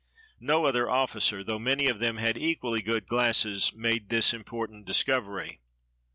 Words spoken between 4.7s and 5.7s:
discovery.